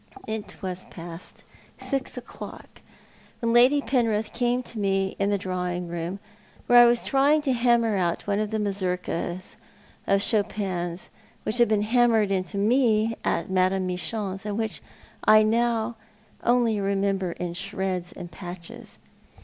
It 0.25 0.63
was 0.63 0.85
past 0.85 1.43
six 1.79 2.17
o'clock 2.17 2.81
when 3.39 3.53
Lady 3.53 3.81
Penrith 3.81 4.33
came 4.33 4.63
to 4.63 4.79
me 4.79 5.15
in 5.19 5.29
the 5.29 5.37
drawing 5.37 5.87
room, 5.87 6.17
where 6.65 6.81
I 6.81 6.87
was 6.87 7.05
trying 7.05 7.43
to 7.43 7.53
hammer 7.53 7.95
out 7.97 8.25
the 8.25 8.35
one 8.35 8.63
mazurka 8.63 9.39
of 10.07 10.21
Chopin's 10.23 11.11
which 11.43 11.59
had 11.59 11.67
been 11.69 11.83
hammered 11.83 12.31
into 12.31 12.57
me 12.57 13.15
at 13.23 13.51
Madame 13.51 13.85
Michon's 13.85 14.43
and 14.43 14.57
which 14.57 14.81
I 15.23 15.43
now 15.43 15.97
only 16.43 16.81
remember 16.81 17.33
in 17.33 17.53
shreds 17.53 18.11
and 18.11 18.31
patches. 18.31 18.97